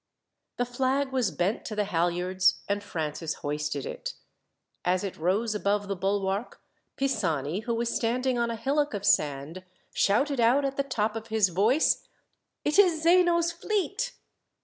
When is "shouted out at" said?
9.93-10.75